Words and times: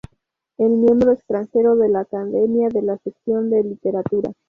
Es 0.57 0.67
miembro 0.67 1.11
extranjero 1.11 1.75
de 1.75 1.87
la 1.87 1.99
Academia 1.99 2.69
de 2.69 2.81
la 2.81 2.97
sección 2.97 3.51
de 3.51 3.61
literatura. 3.63 4.33